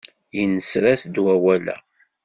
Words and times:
Yenser-as-d 0.37 1.15
wawal-a. 1.23 1.77